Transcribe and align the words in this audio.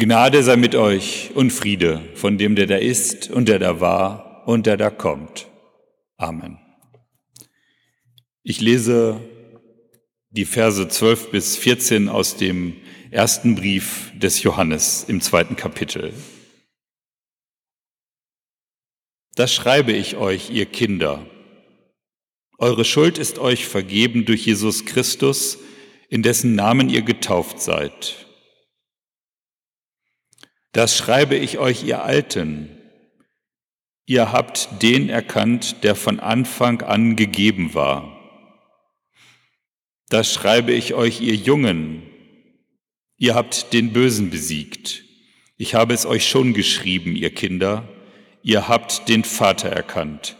Gnade 0.00 0.42
sei 0.42 0.56
mit 0.56 0.74
euch 0.74 1.30
und 1.34 1.50
Friede 1.52 2.00
von 2.14 2.38
dem, 2.38 2.56
der 2.56 2.66
da 2.66 2.76
ist 2.76 3.30
und 3.30 3.48
der 3.50 3.58
da 3.58 3.80
war 3.80 4.42
und 4.46 4.64
der 4.64 4.78
da 4.78 4.88
kommt. 4.88 5.46
Amen. 6.16 6.58
Ich 8.42 8.62
lese 8.62 9.20
die 10.30 10.46
Verse 10.46 10.88
12 10.88 11.30
bis 11.30 11.58
14 11.58 12.08
aus 12.08 12.38
dem 12.38 12.76
ersten 13.10 13.56
Brief 13.56 14.10
des 14.14 14.42
Johannes 14.42 15.04
im 15.06 15.20
zweiten 15.20 15.54
Kapitel. 15.54 16.14
Das 19.34 19.54
schreibe 19.54 19.92
ich 19.92 20.16
euch, 20.16 20.48
ihr 20.48 20.64
Kinder. 20.64 21.26
Eure 22.56 22.86
Schuld 22.86 23.18
ist 23.18 23.38
euch 23.38 23.66
vergeben 23.66 24.24
durch 24.24 24.46
Jesus 24.46 24.86
Christus, 24.86 25.58
in 26.08 26.22
dessen 26.22 26.54
Namen 26.54 26.88
ihr 26.88 27.02
getauft 27.02 27.60
seid. 27.60 28.29
Das 30.72 30.96
schreibe 30.96 31.36
ich 31.36 31.58
euch, 31.58 31.82
ihr 31.84 32.04
Alten. 32.04 32.68
Ihr 34.06 34.32
habt 34.32 34.82
den 34.82 35.08
erkannt, 35.08 35.82
der 35.82 35.94
von 35.94 36.20
Anfang 36.20 36.82
an 36.82 37.16
gegeben 37.16 37.74
war. 37.74 38.16
Das 40.08 40.32
schreibe 40.32 40.72
ich 40.72 40.94
euch, 40.94 41.20
ihr 41.20 41.34
Jungen. 41.34 42.02
Ihr 43.16 43.34
habt 43.34 43.72
den 43.72 43.92
Bösen 43.92 44.30
besiegt. 44.30 45.04
Ich 45.56 45.74
habe 45.74 45.92
es 45.92 46.06
euch 46.06 46.28
schon 46.28 46.54
geschrieben, 46.54 47.16
ihr 47.16 47.30
Kinder. 47.30 47.88
Ihr 48.42 48.68
habt 48.68 49.08
den 49.08 49.24
Vater 49.24 49.68
erkannt. 49.68 50.36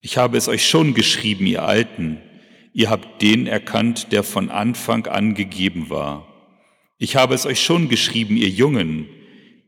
Ich 0.00 0.16
habe 0.16 0.36
es 0.36 0.48
euch 0.48 0.66
schon 0.66 0.94
geschrieben, 0.94 1.46
ihr 1.46 1.62
Alten. 1.62 2.20
Ihr 2.72 2.90
habt 2.90 3.22
den 3.22 3.46
erkannt, 3.46 4.12
der 4.12 4.22
von 4.22 4.50
Anfang 4.50 5.06
an 5.06 5.34
gegeben 5.34 5.90
war. 5.90 6.28
Ich 6.98 7.16
habe 7.16 7.34
es 7.34 7.46
euch 7.46 7.62
schon 7.62 7.88
geschrieben, 7.88 8.36
ihr 8.36 8.48
Jungen. 8.48 9.08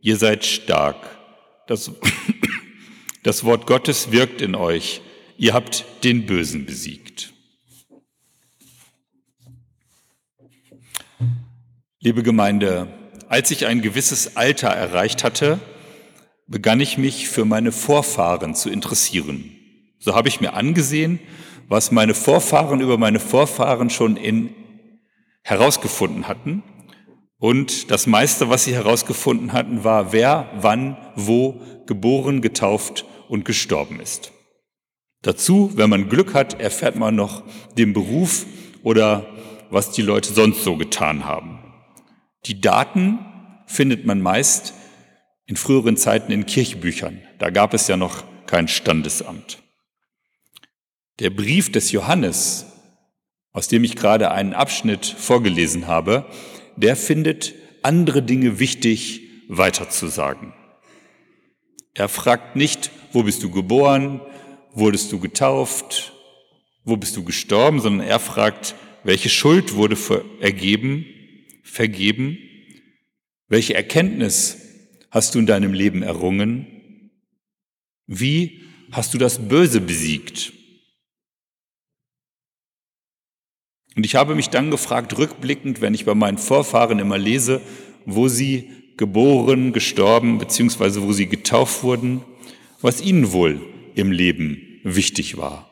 Ihr 0.06 0.18
seid 0.18 0.44
stark. 0.44 1.18
Das, 1.66 1.90
das 3.24 3.42
Wort 3.42 3.66
Gottes 3.66 4.12
wirkt 4.12 4.40
in 4.40 4.54
euch. 4.54 5.00
Ihr 5.36 5.52
habt 5.52 5.84
den 6.04 6.26
Bösen 6.26 6.64
besiegt. 6.64 7.32
Liebe 11.98 12.22
Gemeinde, 12.22 12.86
als 13.28 13.50
ich 13.50 13.66
ein 13.66 13.82
gewisses 13.82 14.36
Alter 14.36 14.68
erreicht 14.68 15.24
hatte, 15.24 15.58
begann 16.46 16.78
ich 16.78 16.98
mich 16.98 17.28
für 17.28 17.44
meine 17.44 17.72
Vorfahren 17.72 18.54
zu 18.54 18.70
interessieren. 18.70 19.56
So 19.98 20.14
habe 20.14 20.28
ich 20.28 20.40
mir 20.40 20.54
angesehen, 20.54 21.18
was 21.66 21.90
meine 21.90 22.14
Vorfahren 22.14 22.80
über 22.80 22.96
meine 22.96 23.18
Vorfahren 23.18 23.90
schon 23.90 24.16
in 24.16 24.54
herausgefunden 25.42 26.28
hatten. 26.28 26.62
Und 27.38 27.90
das 27.90 28.06
meiste, 28.06 28.48
was 28.48 28.64
sie 28.64 28.74
herausgefunden 28.74 29.52
hatten, 29.52 29.84
war, 29.84 30.12
wer, 30.12 30.50
wann, 30.56 30.96
wo 31.16 31.60
geboren, 31.86 32.40
getauft 32.40 33.04
und 33.28 33.44
gestorben 33.44 34.00
ist. 34.00 34.32
Dazu, 35.22 35.72
wenn 35.74 35.90
man 35.90 36.08
Glück 36.08 36.34
hat, 36.34 36.60
erfährt 36.60 36.96
man 36.96 37.14
noch 37.14 37.42
den 37.76 37.92
Beruf 37.92 38.46
oder 38.82 39.26
was 39.70 39.90
die 39.90 40.02
Leute 40.02 40.32
sonst 40.32 40.64
so 40.64 40.76
getan 40.76 41.24
haben. 41.24 41.58
Die 42.46 42.60
Daten 42.60 43.18
findet 43.66 44.06
man 44.06 44.20
meist 44.20 44.72
in 45.46 45.56
früheren 45.56 45.96
Zeiten 45.96 46.32
in 46.32 46.46
Kirchbüchern. 46.46 47.20
Da 47.38 47.50
gab 47.50 47.74
es 47.74 47.88
ja 47.88 47.96
noch 47.96 48.24
kein 48.46 48.68
Standesamt. 48.68 49.58
Der 51.18 51.30
Brief 51.30 51.72
des 51.72 51.92
Johannes, 51.92 52.66
aus 53.52 53.68
dem 53.68 53.84
ich 53.84 53.96
gerade 53.96 54.30
einen 54.30 54.54
Abschnitt 54.54 55.06
vorgelesen 55.06 55.86
habe, 55.86 56.26
der 56.76 56.96
findet 56.96 57.54
andere 57.82 58.22
Dinge 58.22 58.58
wichtig 58.58 59.22
weiterzusagen. 59.48 60.52
Er 61.94 62.08
fragt 62.08 62.56
nicht, 62.56 62.90
wo 63.12 63.22
bist 63.22 63.42
du 63.42 63.50
geboren, 63.50 64.20
wurdest 64.72 65.12
du 65.12 65.18
getauft, 65.18 66.12
wo 66.84 66.96
bist 66.96 67.16
du 67.16 67.24
gestorben, 67.24 67.80
sondern 67.80 68.06
er 68.06 68.20
fragt, 68.20 68.74
welche 69.02 69.28
Schuld 69.28 69.74
wurde 69.74 69.96
ergeben 70.40 71.06
vergeben? 71.62 72.38
Welche 73.48 73.74
Erkenntnis 73.74 74.56
hast 75.10 75.34
du 75.34 75.38
in 75.38 75.46
deinem 75.46 75.72
Leben 75.72 76.02
errungen? 76.02 77.10
Wie 78.06 78.62
hast 78.92 79.14
du 79.14 79.18
das 79.18 79.48
Böse 79.48 79.80
besiegt? 79.80 80.52
Und 83.96 84.04
ich 84.04 84.14
habe 84.14 84.34
mich 84.34 84.50
dann 84.50 84.70
gefragt, 84.70 85.16
rückblickend, 85.16 85.80
wenn 85.80 85.94
ich 85.94 86.04
bei 86.04 86.14
meinen 86.14 86.36
Vorfahren 86.36 86.98
immer 86.98 87.16
lese, 87.16 87.62
wo 88.04 88.28
sie 88.28 88.70
geboren, 88.98 89.72
gestorben, 89.72 90.38
beziehungsweise 90.38 91.02
wo 91.02 91.12
sie 91.12 91.26
getauft 91.26 91.82
wurden, 91.82 92.22
was 92.82 93.00
ihnen 93.00 93.32
wohl 93.32 93.60
im 93.94 94.12
Leben 94.12 94.80
wichtig 94.84 95.38
war. 95.38 95.70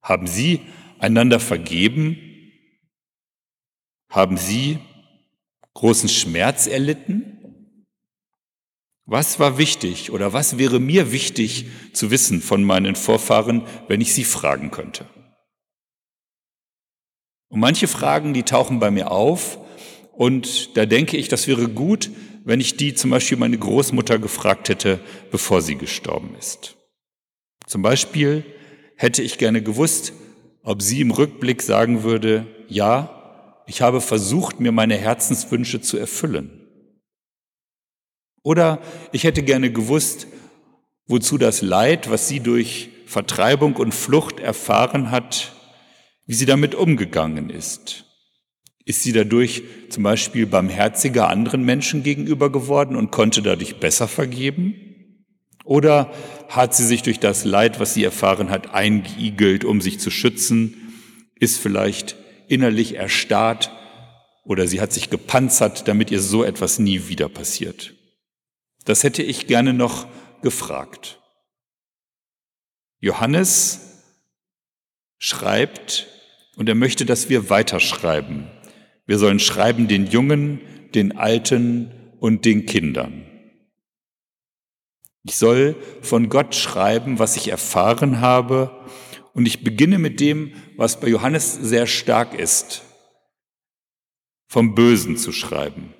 Haben 0.00 0.28
sie 0.28 0.60
einander 1.00 1.40
vergeben? 1.40 2.16
Haben 4.08 4.36
sie 4.36 4.78
großen 5.74 6.08
Schmerz 6.08 6.68
erlitten? 6.68 7.84
Was 9.06 9.40
war 9.40 9.58
wichtig 9.58 10.12
oder 10.12 10.32
was 10.32 10.56
wäre 10.56 10.78
mir 10.78 11.10
wichtig 11.10 11.66
zu 11.92 12.12
wissen 12.12 12.40
von 12.42 12.62
meinen 12.62 12.94
Vorfahren, 12.94 13.62
wenn 13.88 14.00
ich 14.00 14.14
sie 14.14 14.24
fragen 14.24 14.70
könnte? 14.70 15.04
Und 17.50 17.60
manche 17.60 17.88
Fragen, 17.88 18.32
die 18.32 18.44
tauchen 18.44 18.78
bei 18.78 18.90
mir 18.90 19.10
auf 19.10 19.58
und 20.12 20.76
da 20.76 20.86
denke 20.86 21.16
ich, 21.16 21.28
das 21.28 21.46
wäre 21.46 21.68
gut, 21.68 22.10
wenn 22.44 22.60
ich 22.60 22.76
die 22.76 22.94
zum 22.94 23.10
Beispiel 23.10 23.36
meine 23.36 23.58
Großmutter 23.58 24.18
gefragt 24.18 24.68
hätte, 24.68 25.00
bevor 25.30 25.60
sie 25.60 25.74
gestorben 25.74 26.34
ist. 26.38 26.76
Zum 27.66 27.82
Beispiel 27.82 28.44
hätte 28.96 29.22
ich 29.22 29.36
gerne 29.36 29.62
gewusst, 29.62 30.12
ob 30.62 30.80
sie 30.80 31.00
im 31.00 31.10
Rückblick 31.10 31.60
sagen 31.62 32.02
würde, 32.02 32.46
ja, 32.68 33.62
ich 33.66 33.82
habe 33.82 34.00
versucht, 34.00 34.60
mir 34.60 34.72
meine 34.72 34.96
Herzenswünsche 34.96 35.80
zu 35.80 35.96
erfüllen. 35.96 36.50
Oder 38.42 38.80
ich 39.12 39.24
hätte 39.24 39.42
gerne 39.42 39.72
gewusst, 39.72 40.26
wozu 41.06 41.38
das 41.38 41.62
Leid, 41.62 42.10
was 42.10 42.28
sie 42.28 42.40
durch 42.40 42.90
Vertreibung 43.06 43.76
und 43.76 43.92
Flucht 43.92 44.38
erfahren 44.38 45.10
hat, 45.10 45.54
wie 46.30 46.34
sie 46.34 46.46
damit 46.46 46.76
umgegangen 46.76 47.50
ist. 47.50 48.04
Ist 48.84 49.02
sie 49.02 49.10
dadurch 49.10 49.64
zum 49.88 50.04
Beispiel 50.04 50.46
barmherziger 50.46 51.28
anderen 51.28 51.64
Menschen 51.64 52.04
gegenüber 52.04 52.52
geworden 52.52 52.94
und 52.94 53.10
konnte 53.10 53.42
dadurch 53.42 53.80
besser 53.80 54.06
vergeben? 54.06 54.76
Oder 55.64 56.12
hat 56.48 56.72
sie 56.72 56.86
sich 56.86 57.02
durch 57.02 57.18
das 57.18 57.44
Leid, 57.44 57.80
was 57.80 57.94
sie 57.94 58.04
erfahren 58.04 58.48
hat, 58.48 58.72
eingeigelt, 58.72 59.64
um 59.64 59.80
sich 59.80 59.98
zu 59.98 60.12
schützen? 60.12 60.76
Ist 61.34 61.58
vielleicht 61.58 62.14
innerlich 62.46 62.94
erstarrt 62.94 63.72
oder 64.44 64.68
sie 64.68 64.80
hat 64.80 64.92
sich 64.92 65.10
gepanzert, 65.10 65.88
damit 65.88 66.12
ihr 66.12 66.20
so 66.20 66.44
etwas 66.44 66.78
nie 66.78 67.08
wieder 67.08 67.28
passiert. 67.28 67.94
Das 68.84 69.02
hätte 69.02 69.24
ich 69.24 69.48
gerne 69.48 69.72
noch 69.72 70.06
gefragt. 70.42 71.18
Johannes 73.00 74.04
schreibt 75.18 76.06
und 76.60 76.68
er 76.68 76.74
möchte, 76.74 77.06
dass 77.06 77.30
wir 77.30 77.48
weiterschreiben. 77.48 78.46
Wir 79.06 79.16
sollen 79.16 79.38
schreiben 79.38 79.88
den 79.88 80.06
Jungen, 80.06 80.60
den 80.94 81.16
Alten 81.16 81.90
und 82.18 82.44
den 82.44 82.66
Kindern. 82.66 83.24
Ich 85.22 85.36
soll 85.36 85.74
von 86.02 86.28
Gott 86.28 86.54
schreiben, 86.54 87.18
was 87.18 87.38
ich 87.38 87.48
erfahren 87.48 88.20
habe 88.20 88.86
und 89.32 89.46
ich 89.46 89.64
beginne 89.64 89.98
mit 89.98 90.20
dem, 90.20 90.52
was 90.76 91.00
bei 91.00 91.08
Johannes 91.08 91.54
sehr 91.54 91.86
stark 91.86 92.38
ist, 92.38 92.82
vom 94.46 94.74
Bösen 94.74 95.16
zu 95.16 95.32
schreiben. 95.32 95.94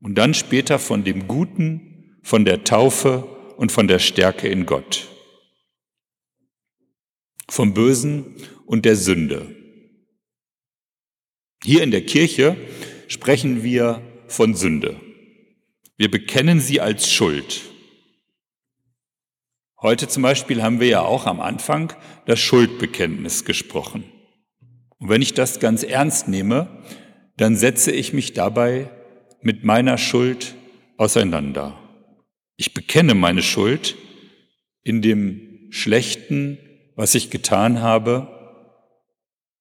Und 0.00 0.14
dann 0.14 0.34
später 0.34 0.78
von 0.78 1.02
dem 1.02 1.26
Guten, 1.26 2.20
von 2.22 2.44
der 2.44 2.62
Taufe 2.62 3.24
und 3.56 3.72
von 3.72 3.88
der 3.88 3.98
Stärke 3.98 4.46
in 4.46 4.66
Gott. 4.66 5.08
Vom 7.48 7.74
Bösen 7.74 8.36
und 8.66 8.84
der 8.84 8.94
Sünde. 8.94 9.56
Hier 11.62 11.82
in 11.82 11.90
der 11.90 12.06
Kirche 12.06 12.56
sprechen 13.08 13.62
wir 13.62 14.00
von 14.28 14.54
Sünde. 14.54 14.98
Wir 15.98 16.10
bekennen 16.10 16.58
sie 16.58 16.80
als 16.80 17.12
Schuld. 17.12 17.60
Heute 19.82 20.08
zum 20.08 20.22
Beispiel 20.22 20.62
haben 20.62 20.80
wir 20.80 20.88
ja 20.88 21.02
auch 21.02 21.26
am 21.26 21.40
Anfang 21.40 21.92
das 22.24 22.40
Schuldbekenntnis 22.40 23.44
gesprochen. 23.44 24.04
Und 24.98 25.10
wenn 25.10 25.20
ich 25.20 25.34
das 25.34 25.60
ganz 25.60 25.82
ernst 25.82 26.28
nehme, 26.28 26.82
dann 27.36 27.56
setze 27.56 27.92
ich 27.92 28.14
mich 28.14 28.32
dabei 28.32 28.90
mit 29.42 29.62
meiner 29.62 29.98
Schuld 29.98 30.54
auseinander. 30.96 31.78
Ich 32.56 32.72
bekenne 32.72 33.14
meine 33.14 33.42
Schuld 33.42 33.96
in 34.82 35.02
dem 35.02 35.66
Schlechten, 35.70 36.58
was 36.94 37.14
ich 37.14 37.30
getan 37.30 37.80
habe, 37.82 38.28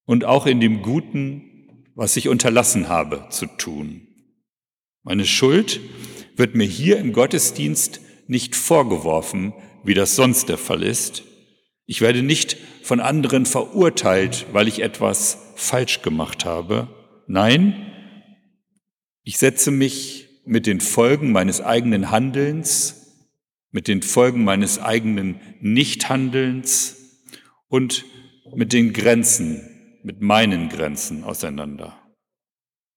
und 0.05 0.25
auch 0.25 0.45
in 0.45 0.59
dem 0.59 0.81
Guten, 0.81 1.48
was 1.99 2.15
ich 2.15 2.29
unterlassen 2.29 2.87
habe 2.87 3.25
zu 3.29 3.45
tun. 3.45 4.07
Meine 5.03 5.25
Schuld 5.25 5.81
wird 6.37 6.55
mir 6.55 6.65
hier 6.65 6.97
im 6.97 7.11
Gottesdienst 7.11 7.99
nicht 8.25 8.55
vorgeworfen, 8.55 9.51
wie 9.83 9.95
das 9.95 10.15
sonst 10.15 10.47
der 10.47 10.57
Fall 10.57 10.81
ist. 10.81 11.23
Ich 11.85 11.99
werde 11.99 12.23
nicht 12.23 12.55
von 12.83 13.01
anderen 13.01 13.45
verurteilt, 13.45 14.45
weil 14.53 14.69
ich 14.69 14.81
etwas 14.81 15.39
falsch 15.57 16.01
gemacht 16.01 16.45
habe. 16.45 16.87
Nein, 17.27 17.91
ich 19.23 19.37
setze 19.37 19.69
mich 19.69 20.29
mit 20.45 20.67
den 20.67 20.79
Folgen 20.79 21.33
meines 21.33 21.59
eigenen 21.59 22.11
Handelns, 22.11 23.27
mit 23.71 23.89
den 23.89 24.03
Folgen 24.03 24.45
meines 24.45 24.79
eigenen 24.79 25.41
Nichthandelns 25.59 26.95
und 27.67 28.05
mit 28.55 28.71
den 28.71 28.93
Grenzen, 28.93 29.78
mit 30.03 30.21
meinen 30.21 30.69
Grenzen 30.69 31.23
auseinander. 31.23 31.97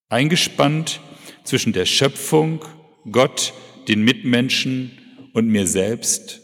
Eingespannt 0.08 1.00
zwischen 1.44 1.72
der 1.72 1.86
Schöpfung, 1.86 2.64
Gott, 3.10 3.54
den 3.88 4.02
Mitmenschen 4.02 4.98
und 5.32 5.48
mir 5.48 5.66
selbst 5.66 6.40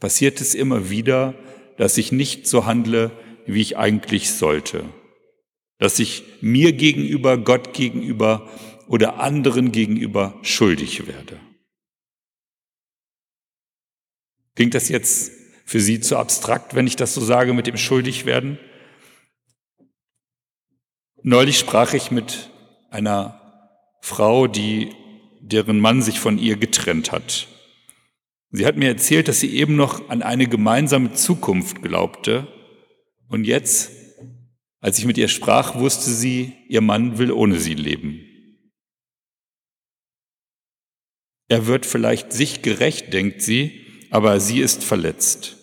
passiert 0.00 0.40
es 0.40 0.54
immer 0.54 0.90
wieder, 0.90 1.34
dass 1.76 1.98
ich 1.98 2.12
nicht 2.12 2.46
so 2.46 2.66
handle, 2.66 3.10
wie 3.46 3.60
ich 3.60 3.76
eigentlich 3.76 4.30
sollte. 4.30 4.84
Dass 5.78 5.98
ich 5.98 6.24
mir 6.40 6.72
gegenüber, 6.72 7.38
Gott 7.38 7.74
gegenüber 7.74 8.50
oder 8.88 9.20
anderen 9.20 9.72
gegenüber 9.72 10.38
schuldig 10.42 11.06
werde. 11.06 11.40
Klingt 14.54 14.74
das 14.74 14.88
jetzt 14.88 15.32
für 15.66 15.80
Sie 15.80 16.00
zu 16.00 16.16
abstrakt, 16.16 16.74
wenn 16.74 16.86
ich 16.86 16.96
das 16.96 17.12
so 17.12 17.20
sage 17.20 17.52
mit 17.52 17.66
dem 17.66 17.76
Schuldigwerden? 17.76 18.58
Neulich 21.28 21.58
sprach 21.58 21.92
ich 21.92 22.12
mit 22.12 22.50
einer 22.88 23.40
Frau, 24.00 24.46
die, 24.46 24.92
deren 25.40 25.80
Mann 25.80 26.00
sich 26.00 26.20
von 26.20 26.38
ihr 26.38 26.56
getrennt 26.56 27.10
hat. 27.10 27.48
Sie 28.52 28.64
hat 28.64 28.76
mir 28.76 28.86
erzählt, 28.86 29.26
dass 29.26 29.40
sie 29.40 29.56
eben 29.56 29.74
noch 29.74 30.08
an 30.08 30.22
eine 30.22 30.46
gemeinsame 30.46 31.14
Zukunft 31.14 31.82
glaubte. 31.82 32.46
Und 33.28 33.44
jetzt, 33.44 33.90
als 34.78 35.00
ich 35.00 35.04
mit 35.04 35.18
ihr 35.18 35.26
sprach, 35.26 35.74
wusste 35.74 36.10
sie, 36.10 36.52
ihr 36.68 36.80
Mann 36.80 37.18
will 37.18 37.32
ohne 37.32 37.58
sie 37.58 37.74
leben. 37.74 38.20
Er 41.48 41.66
wird 41.66 41.86
vielleicht 41.86 42.32
sich 42.32 42.62
gerecht, 42.62 43.12
denkt 43.12 43.42
sie, 43.42 43.80
aber 44.12 44.38
sie 44.38 44.60
ist 44.60 44.84
verletzt. 44.84 45.56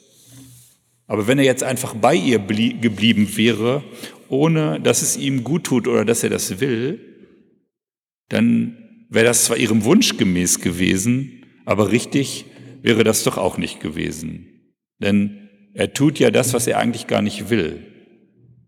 Aber 1.08 1.28
wenn 1.28 1.38
er 1.38 1.46
jetzt 1.46 1.64
einfach 1.64 1.94
bei 1.96 2.16
ihr 2.16 2.40
geblieben 2.40 3.38
wäre, 3.38 3.82
ohne 4.30 4.80
dass 4.80 5.02
es 5.02 5.18
ihm 5.18 5.44
gut 5.44 5.66
tut 5.66 5.88
oder 5.88 6.06
dass 6.06 6.24
er 6.24 6.30
das 6.30 6.60
will, 6.60 7.00
dann 8.30 9.06
wäre 9.10 9.26
das 9.26 9.46
zwar 9.46 9.58
ihrem 9.58 9.84
Wunsch 9.84 10.18
gemäß 10.18 10.60
gewesen, 10.60 11.46
aber 11.66 11.92
richtig 11.92 12.46
wäre 12.82 13.04
das 13.04 13.24
doch 13.24 13.38
auch 13.38 13.58
nicht 13.58 13.80
gewesen. 13.80 14.76
Denn 15.00 15.50
er 15.74 15.94
tut 15.94 16.20
ja 16.20 16.32
das, 16.32 16.54
was 16.54 16.68
er 16.68 16.80
eigentlich 16.80 17.08
gar 17.08 17.22
nicht 17.22 17.50
will. 17.50 17.86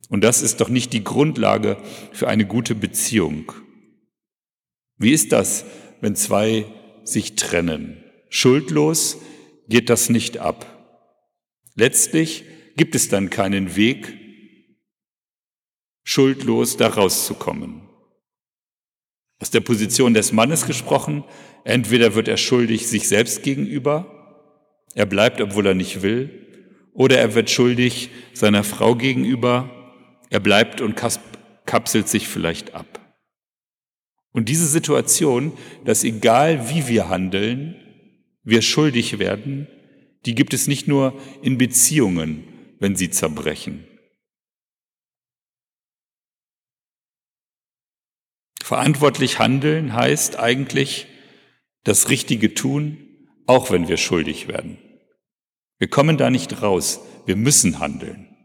Und 0.10 0.24
das 0.24 0.42
ist 0.42 0.62
doch 0.62 0.70
nicht 0.70 0.94
die 0.94 1.04
Grundlage 1.04 1.78
für 2.12 2.28
eine 2.28 2.46
gute 2.46 2.76
Beziehung. 2.76 3.52
Wie 4.98 5.12
ist 5.12 5.32
das, 5.32 5.66
wenn 6.02 6.16
zwei 6.16 6.66
sich 7.04 7.36
trennen? 7.36 8.04
Schuldlos 8.30 9.18
geht 9.68 9.90
das 9.90 10.10
nicht 10.10 10.38
ab. 10.38 10.72
Letztlich 11.76 12.46
gibt 12.78 12.96
es 12.96 13.10
dann 13.10 13.30
keinen 13.30 13.76
Weg, 13.76 14.25
schuldlos 16.06 16.78
da 16.78 16.88
rauszukommen. 16.88 17.82
Aus 19.42 19.50
der 19.50 19.60
Position 19.60 20.14
des 20.14 20.32
Mannes 20.32 20.66
gesprochen, 20.66 21.26
entweder 21.66 22.16
wird 22.16 22.30
er 22.30 22.38
schuldig 22.38 22.88
sich 22.88 23.10
selbst 23.10 23.44
gegenüber, 23.44 24.12
er 24.94 25.08
bleibt, 25.08 25.42
obwohl 25.42 25.66
er 25.66 25.74
nicht 25.74 26.04
will, 26.04 26.30
oder 26.94 27.20
er 27.20 27.36
wird 27.36 27.50
schuldig 27.50 28.12
seiner 28.34 28.64
Frau 28.64 28.96
gegenüber, 28.96 29.70
er 30.30 30.40
bleibt 30.40 30.80
und 30.80 30.96
kapselt 31.66 32.08
sich 32.08 32.30
vielleicht 32.30 32.74
ab. 32.74 33.02
Und 34.32 34.48
diese 34.48 34.68
Situation, 34.68 35.54
dass 35.86 36.04
egal 36.04 36.70
wie 36.70 36.88
wir 36.88 37.10
handeln, 37.10 37.76
wir 38.44 38.62
schuldig 38.62 39.18
werden, 39.18 39.68
die 40.26 40.36
gibt 40.36 40.54
es 40.54 40.68
nicht 40.68 40.88
nur 40.88 41.20
in 41.42 41.58
Beziehungen, 41.58 42.44
wenn 42.80 42.96
sie 42.96 43.10
zerbrechen. 43.10 43.86
Verantwortlich 48.66 49.38
handeln 49.38 49.94
heißt 49.94 50.40
eigentlich 50.40 51.06
das 51.84 52.10
Richtige 52.10 52.56
tun, 52.56 52.98
auch 53.46 53.70
wenn 53.70 53.88
wir 53.88 53.98
schuldig 53.98 54.48
werden. 54.48 54.80
Wir 55.78 55.88
kommen 55.88 56.18
da 56.18 56.32
nicht 56.32 56.64
raus, 56.64 57.00
wir 57.28 57.36
müssen 57.36 57.78
handeln. 57.78 58.36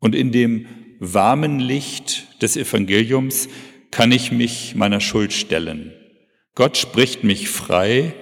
Und 0.00 0.16
in 0.16 0.32
dem 0.32 0.66
warmen 0.98 1.60
Licht 1.60 2.42
des 2.42 2.56
Evangeliums 2.56 3.48
kann 3.92 4.10
ich 4.10 4.32
mich 4.32 4.74
meiner 4.74 5.00
Schuld 5.00 5.32
stellen. 5.32 5.92
Gott 6.56 6.76
spricht 6.76 7.22
mich 7.22 7.48
frei, 7.48 8.14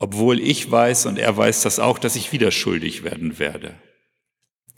obwohl 0.00 0.40
ich 0.40 0.68
weiß 0.68 1.06
und 1.06 1.16
er 1.16 1.36
weiß 1.36 1.62
das 1.62 1.78
auch, 1.78 2.00
dass 2.00 2.16
ich 2.16 2.32
wieder 2.32 2.50
schuldig 2.50 3.04
werden 3.04 3.38
werde. 3.38 3.80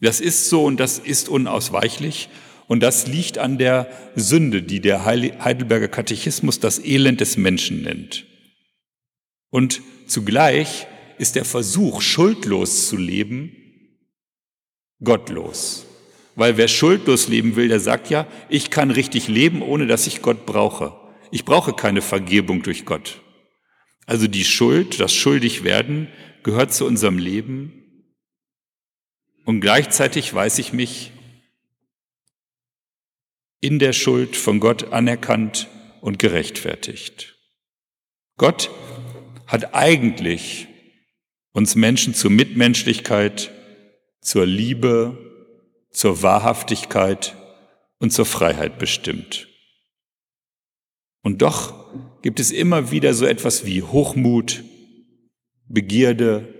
Das 0.02 0.20
ist 0.20 0.50
so 0.50 0.66
und 0.66 0.78
das 0.78 0.98
ist 0.98 1.30
unausweichlich 1.30 2.28
und 2.68 2.80
das 2.80 3.06
liegt 3.06 3.38
an 3.38 3.56
der 3.56 3.90
Sünde, 4.14 4.62
die 4.62 4.80
der 4.80 5.06
Heidelberger 5.06 5.88
Katechismus 5.88 6.60
das 6.60 6.78
Elend 6.78 7.20
des 7.20 7.38
Menschen 7.38 7.82
nennt. 7.82 8.26
Und 9.50 9.80
zugleich 10.06 10.86
ist 11.16 11.34
der 11.34 11.46
Versuch, 11.46 12.02
schuldlos 12.02 12.88
zu 12.88 12.98
leben, 12.98 13.56
gottlos. 15.02 15.86
Weil 16.36 16.58
wer 16.58 16.68
schuldlos 16.68 17.28
leben 17.28 17.56
will, 17.56 17.68
der 17.68 17.80
sagt 17.80 18.10
ja, 18.10 18.26
ich 18.50 18.70
kann 18.70 18.90
richtig 18.90 19.28
leben, 19.28 19.62
ohne 19.62 19.86
dass 19.86 20.06
ich 20.06 20.20
Gott 20.20 20.44
brauche. 20.44 20.94
Ich 21.30 21.46
brauche 21.46 21.72
keine 21.72 22.02
Vergebung 22.02 22.62
durch 22.62 22.84
Gott. 22.84 23.22
Also 24.04 24.28
die 24.28 24.44
Schuld, 24.44 25.00
das 25.00 25.14
Schuldigwerden 25.14 26.08
gehört 26.42 26.74
zu 26.74 26.84
unserem 26.84 27.18
Leben. 27.18 27.72
Und 29.46 29.62
gleichzeitig 29.62 30.32
weiß 30.32 30.58
ich 30.58 30.74
mich 30.74 31.12
in 33.60 33.78
der 33.78 33.92
Schuld 33.92 34.36
von 34.36 34.60
Gott 34.60 34.92
anerkannt 34.92 35.68
und 36.00 36.18
gerechtfertigt. 36.18 37.36
Gott 38.36 38.70
hat 39.46 39.74
eigentlich 39.74 40.68
uns 41.52 41.74
Menschen 41.74 42.14
zur 42.14 42.30
Mitmenschlichkeit, 42.30 43.50
zur 44.20 44.46
Liebe, 44.46 45.18
zur 45.90 46.22
Wahrhaftigkeit 46.22 47.36
und 47.98 48.12
zur 48.12 48.26
Freiheit 48.26 48.78
bestimmt. 48.78 49.48
Und 51.22 51.42
doch 51.42 51.92
gibt 52.22 52.38
es 52.38 52.52
immer 52.52 52.92
wieder 52.92 53.12
so 53.14 53.26
etwas 53.26 53.66
wie 53.66 53.82
Hochmut, 53.82 54.62
Begierde, 55.66 56.54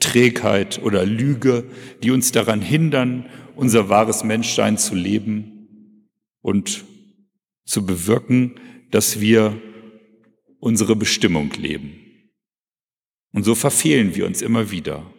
Trägheit 0.00 0.80
oder 0.82 1.04
Lüge, 1.04 1.64
die 2.02 2.10
uns 2.10 2.32
daran 2.32 2.62
hindern, 2.62 3.28
unser 3.54 3.88
wahres 3.88 4.24
Menschsein 4.24 4.78
zu 4.78 4.94
leben 4.94 5.57
und 6.40 6.84
zu 7.64 7.84
bewirken, 7.84 8.60
dass 8.90 9.20
wir 9.20 9.60
unsere 10.60 10.96
Bestimmung 10.96 11.52
leben. 11.52 11.94
Und 13.32 13.44
so 13.44 13.54
verfehlen 13.54 14.14
wir 14.14 14.26
uns 14.26 14.42
immer 14.42 14.70
wieder. 14.70 15.12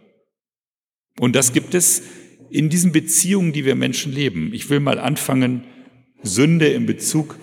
Und 1.20 1.36
das 1.36 1.54
gibt 1.54 1.74
es 1.76 2.04
in 2.50 2.70
diesen 2.70 2.92
Beziehungen, 2.92 3.54
die 3.54 3.66
wir 3.66 3.76
Menschen 3.76 4.12
leben. 4.12 4.54
Ich 4.54 4.70
will 4.70 4.80
mal 4.80 5.00
anfangen, 5.00 5.66
Sünde 6.24 6.68
in 6.68 6.86
Bezug 6.86 7.38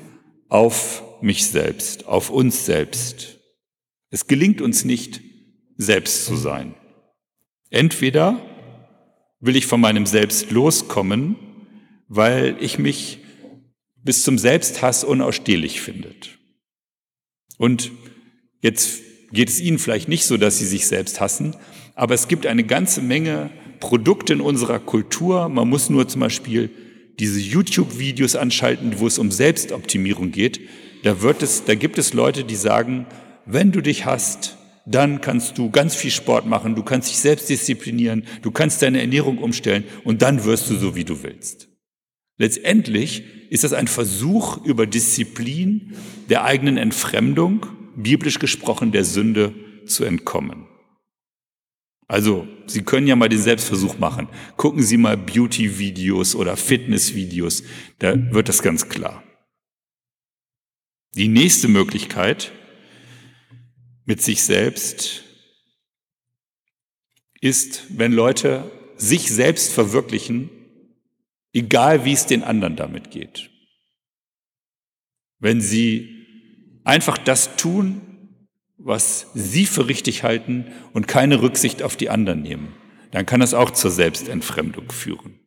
auf 0.48 1.02
mich 1.22 1.46
selbst, 1.46 2.06
auf 2.06 2.30
uns 2.30 2.66
selbst. 2.66 3.40
Es 4.10 4.26
gelingt 4.26 4.60
uns 4.60 4.84
nicht, 4.84 5.20
selbst 5.76 6.24
zu 6.24 6.36
sein. 6.36 6.74
Entweder 7.70 8.40
will 9.40 9.56
ich 9.56 9.66
von 9.66 9.80
meinem 9.80 10.06
Selbst 10.06 10.50
loskommen, 10.50 11.36
weil 12.08 12.56
ich 12.60 12.78
mich 12.78 13.20
bis 14.06 14.22
zum 14.22 14.38
Selbsthass 14.38 15.04
unausstehlich 15.04 15.82
findet. 15.82 16.38
Und 17.58 17.90
jetzt 18.62 19.02
geht 19.32 19.50
es 19.50 19.60
Ihnen 19.60 19.78
vielleicht 19.78 20.08
nicht 20.08 20.24
so, 20.24 20.38
dass 20.38 20.58
Sie 20.58 20.66
sich 20.66 20.86
selbst 20.86 21.20
hassen, 21.20 21.54
aber 21.94 22.14
es 22.14 22.28
gibt 22.28 22.46
eine 22.46 22.64
ganze 22.64 23.02
Menge 23.02 23.50
Produkte 23.80 24.32
in 24.32 24.40
unserer 24.40 24.78
Kultur. 24.78 25.48
Man 25.48 25.68
muss 25.68 25.90
nur 25.90 26.08
zum 26.08 26.20
Beispiel 26.20 26.70
diese 27.18 27.40
YouTube-Videos 27.40 28.36
anschalten, 28.36 28.98
wo 28.98 29.06
es 29.06 29.18
um 29.18 29.30
Selbstoptimierung 29.30 30.30
geht. 30.30 30.60
Da, 31.02 31.22
wird 31.22 31.42
es, 31.42 31.64
da 31.64 31.74
gibt 31.74 31.98
es 31.98 32.14
Leute, 32.14 32.44
die 32.44 32.56
sagen, 32.56 33.06
wenn 33.44 33.72
du 33.72 33.80
dich 33.80 34.06
hast, 34.06 34.56
dann 34.86 35.20
kannst 35.20 35.58
du 35.58 35.70
ganz 35.70 35.94
viel 35.94 36.10
Sport 36.10 36.46
machen, 36.46 36.74
du 36.74 36.82
kannst 36.82 37.10
dich 37.10 37.18
selbst 37.18 37.48
disziplinieren, 37.48 38.24
du 38.42 38.50
kannst 38.50 38.82
deine 38.82 39.00
Ernährung 39.00 39.38
umstellen 39.38 39.84
und 40.04 40.22
dann 40.22 40.44
wirst 40.44 40.70
du 40.70 40.76
so, 40.76 40.94
wie 40.94 41.04
du 41.04 41.22
willst. 41.22 41.68
Letztendlich 42.38 43.24
ist 43.50 43.64
das 43.64 43.72
ein 43.72 43.88
Versuch 43.88 44.64
über 44.64 44.86
Disziplin 44.86 45.94
der 46.28 46.44
eigenen 46.44 46.76
Entfremdung, 46.76 47.66
biblisch 47.96 48.38
gesprochen 48.38 48.92
der 48.92 49.04
Sünde, 49.04 49.54
zu 49.86 50.04
entkommen. 50.04 50.66
Also, 52.08 52.46
Sie 52.66 52.82
können 52.82 53.06
ja 53.06 53.16
mal 53.16 53.28
den 53.28 53.40
Selbstversuch 53.40 53.98
machen. 53.98 54.28
Gucken 54.56 54.82
Sie 54.82 54.96
mal 54.96 55.16
Beauty-Videos 55.16 56.34
oder 56.34 56.56
Fitness-Videos, 56.56 57.62
da 57.98 58.14
wird 58.32 58.48
das 58.48 58.62
ganz 58.62 58.88
klar. 58.88 59.22
Die 61.14 61.28
nächste 61.28 61.68
Möglichkeit, 61.68 62.52
mit 64.04 64.22
sich 64.22 64.42
selbst, 64.42 65.24
ist, 67.40 67.84
wenn 67.96 68.12
Leute 68.12 68.70
sich 68.96 69.30
selbst 69.30 69.72
verwirklichen, 69.72 70.50
egal 71.56 72.04
wie 72.04 72.12
es 72.12 72.26
den 72.26 72.42
anderen 72.42 72.76
damit 72.76 73.10
geht. 73.10 73.50
Wenn 75.38 75.62
sie 75.62 76.26
einfach 76.84 77.16
das 77.16 77.56
tun, 77.56 78.02
was 78.76 79.28
sie 79.34 79.64
für 79.64 79.88
richtig 79.88 80.22
halten 80.22 80.66
und 80.92 81.08
keine 81.08 81.40
Rücksicht 81.40 81.82
auf 81.82 81.96
die 81.96 82.10
anderen 82.10 82.42
nehmen, 82.42 82.74
dann 83.10 83.24
kann 83.24 83.40
das 83.40 83.54
auch 83.54 83.70
zur 83.70 83.90
Selbstentfremdung 83.90 84.92
führen. 84.92 85.40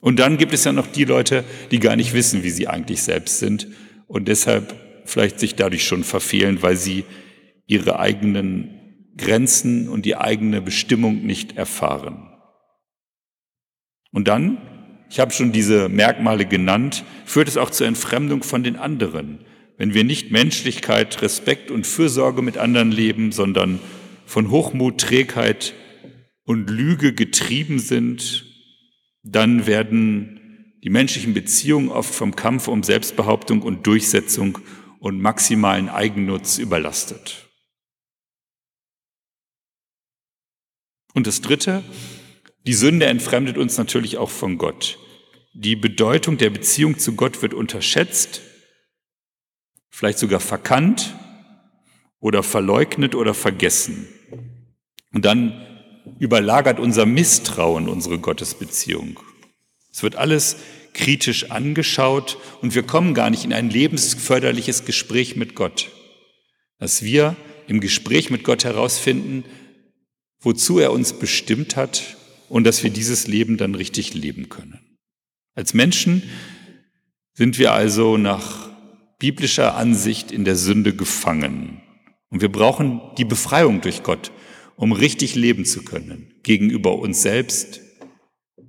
Und 0.00 0.20
dann 0.20 0.38
gibt 0.38 0.54
es 0.54 0.64
ja 0.64 0.72
noch 0.72 0.86
die 0.86 1.04
Leute, 1.04 1.44
die 1.72 1.80
gar 1.80 1.96
nicht 1.96 2.12
wissen, 2.12 2.44
wie 2.44 2.50
sie 2.50 2.68
eigentlich 2.68 3.02
selbst 3.02 3.40
sind 3.40 3.66
und 4.06 4.28
deshalb 4.28 5.02
vielleicht 5.06 5.40
sich 5.40 5.56
dadurch 5.56 5.84
schon 5.84 6.04
verfehlen, 6.04 6.62
weil 6.62 6.76
sie 6.76 7.04
ihre 7.66 7.98
eigenen 7.98 9.10
Grenzen 9.16 9.88
und 9.88 10.04
die 10.04 10.16
eigene 10.16 10.62
Bestimmung 10.62 11.26
nicht 11.26 11.56
erfahren. 11.56 12.30
Und 14.12 14.28
dann, 14.28 14.73
ich 15.14 15.20
habe 15.20 15.32
schon 15.32 15.52
diese 15.52 15.88
Merkmale 15.88 16.44
genannt, 16.44 17.04
führt 17.24 17.46
es 17.46 17.56
auch 17.56 17.70
zur 17.70 17.86
Entfremdung 17.86 18.42
von 18.42 18.64
den 18.64 18.74
anderen, 18.74 19.38
wenn 19.76 19.94
wir 19.94 20.02
nicht 20.02 20.32
Menschlichkeit, 20.32 21.22
Respekt 21.22 21.70
und 21.70 21.86
Fürsorge 21.86 22.42
mit 22.42 22.58
anderen 22.58 22.90
leben, 22.90 23.30
sondern 23.30 23.78
von 24.26 24.50
Hochmut, 24.50 25.00
Trägheit 25.00 25.72
und 26.42 26.68
Lüge 26.68 27.12
getrieben 27.12 27.78
sind, 27.78 28.44
dann 29.22 29.68
werden 29.68 30.74
die 30.82 30.90
menschlichen 30.90 31.32
Beziehungen 31.32 31.90
oft 31.90 32.12
vom 32.12 32.34
Kampf 32.34 32.66
um 32.66 32.82
Selbstbehauptung 32.82 33.62
und 33.62 33.86
Durchsetzung 33.86 34.58
und 34.98 35.22
maximalen 35.22 35.90
Eigennutz 35.90 36.58
überlastet. 36.58 37.48
Und 41.12 41.28
das 41.28 41.40
Dritte, 41.40 41.84
die 42.66 42.74
Sünde 42.74 43.06
entfremdet 43.06 43.58
uns 43.58 43.78
natürlich 43.78 44.18
auch 44.18 44.30
von 44.30 44.58
Gott. 44.58 44.98
Die 45.56 45.76
Bedeutung 45.76 46.36
der 46.36 46.50
Beziehung 46.50 46.98
zu 46.98 47.14
Gott 47.14 47.40
wird 47.40 47.54
unterschätzt 47.54 48.42
vielleicht 49.94 50.18
sogar 50.18 50.40
verkannt 50.40 51.14
oder 52.18 52.42
verleugnet 52.42 53.14
oder 53.14 53.32
vergessen. 53.32 54.08
Und 55.12 55.24
dann 55.24 55.64
überlagert 56.18 56.80
unser 56.80 57.06
Misstrauen 57.06 57.88
unsere 57.88 58.18
Gottesbeziehung. 58.18 59.20
Es 59.92 60.02
wird 60.02 60.16
alles 60.16 60.56
kritisch 60.94 61.52
angeschaut 61.52 62.38
und 62.60 62.74
wir 62.74 62.82
kommen 62.82 63.14
gar 63.14 63.30
nicht 63.30 63.44
in 63.44 63.52
ein 63.52 63.70
lebensförderliches 63.70 64.84
Gespräch 64.84 65.36
mit 65.36 65.54
Gott. 65.54 65.92
Dass 66.80 67.02
wir 67.04 67.36
im 67.68 67.80
Gespräch 67.80 68.30
mit 68.30 68.42
Gott 68.42 68.64
herausfinden, 68.64 69.44
wozu 70.40 70.80
er 70.80 70.92
uns 70.92 71.12
bestimmt 71.12 71.76
hat 71.76 72.16
und 72.48 72.64
dass 72.64 72.82
wir 72.82 72.90
dieses 72.90 73.28
Leben 73.28 73.58
dann 73.58 73.76
richtig 73.76 74.12
leben 74.12 74.48
können. 74.48 74.93
Als 75.54 75.72
Menschen 75.72 76.22
sind 77.32 77.58
wir 77.58 77.72
also 77.72 78.16
nach 78.16 78.70
biblischer 79.18 79.76
Ansicht 79.76 80.32
in 80.32 80.44
der 80.44 80.56
Sünde 80.56 80.94
gefangen. 80.94 81.80
Und 82.30 82.42
wir 82.42 82.50
brauchen 82.50 83.00
die 83.18 83.24
Befreiung 83.24 83.80
durch 83.80 84.02
Gott, 84.02 84.32
um 84.76 84.92
richtig 84.92 85.36
leben 85.36 85.64
zu 85.64 85.84
können. 85.84 86.34
Gegenüber 86.42 86.98
uns 86.98 87.22
selbst, 87.22 87.80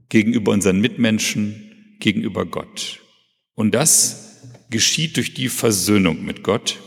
gegenüber 0.09 0.51
unseren 0.51 0.79
Mitmenschen, 0.79 1.97
gegenüber 1.99 2.45
Gott. 2.45 2.99
Und 3.55 3.73
das 3.73 4.43
geschieht 4.69 5.17
durch 5.17 5.33
die 5.33 5.49
Versöhnung 5.49 6.23
mit 6.23 6.43
Gott. 6.43 6.79